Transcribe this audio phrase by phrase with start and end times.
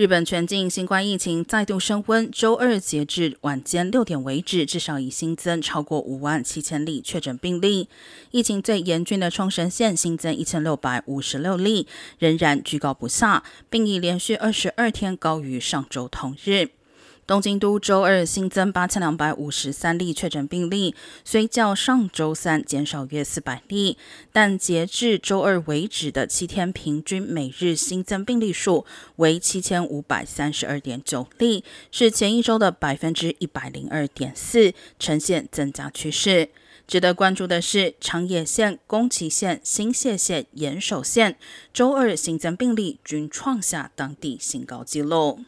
[0.00, 7.86] 日本全境新冠疫情再度升温，周二截至晚间六点为止，至少已新增超过五万七千例确诊病例。
[8.30, 11.86] 疫情最严峻的冲绳县新增一千六百五十六例，
[12.18, 16.70] 仍然居高不下，并已连续二十二天高于上周同日。
[17.30, 23.96] 东京都周二新增八千两百五十三例确诊病例，虽较上周三减少约四百例，
[24.32, 28.84] 但截至周二为止的七天平均每日新增病例数
[29.14, 31.62] 为七千五百三十二点九例，
[31.92, 36.48] 是前一周的百分之一百零二点四，呈现增加趋势。
[36.88, 41.36] 值得关注的是，长野县、宫崎县、新泻县、岩手县
[41.72, 45.44] 周二新增病例均创下当地新高纪录。